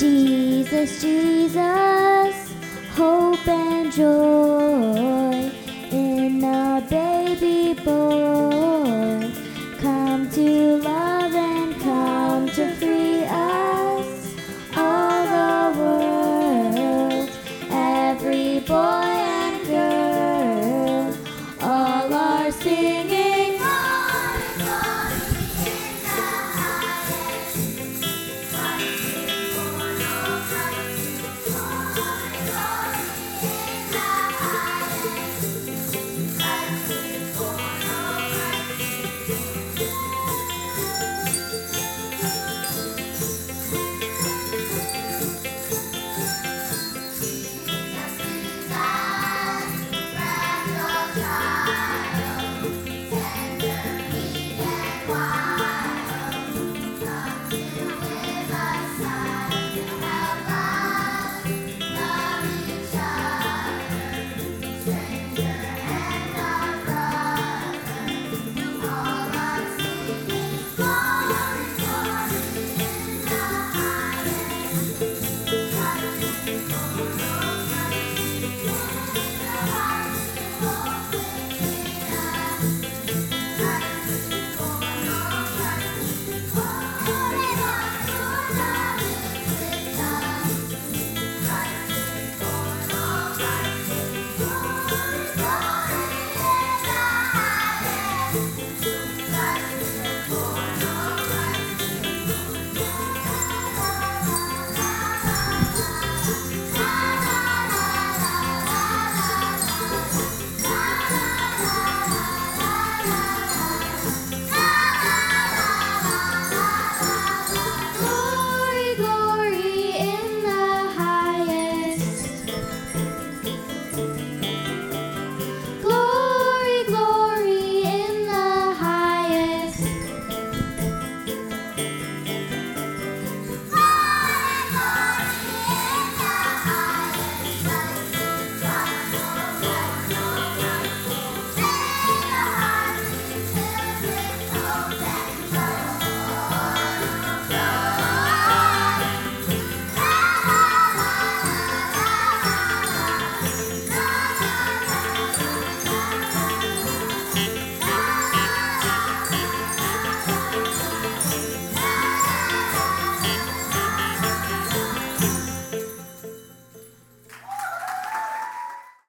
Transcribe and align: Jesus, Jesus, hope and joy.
Jesus, 0.00 1.02
Jesus, 1.02 2.34
hope 2.96 3.46
and 3.46 3.92
joy. 3.92 5.19